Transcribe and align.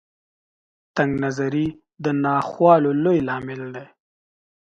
تنګ 0.95 1.11
نظري 1.23 1.67
د 2.03 2.05
ناخوالو 2.23 2.91
لوی 3.03 3.19
لامل 3.27 3.61
دی. 3.75 3.85